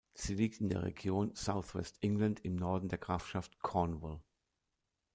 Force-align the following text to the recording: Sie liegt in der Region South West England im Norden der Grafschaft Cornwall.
Sie 0.15 0.33
liegt 0.33 0.59
in 0.61 0.69
der 0.69 0.81
Region 0.81 1.35
South 1.35 1.75
West 1.75 1.99
England 2.01 2.43
im 2.43 2.55
Norden 2.55 2.89
der 2.89 2.97
Grafschaft 2.97 3.59
Cornwall. 3.59 4.19